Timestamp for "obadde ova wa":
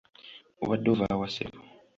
0.61-1.27